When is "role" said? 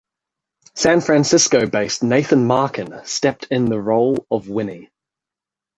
3.79-4.25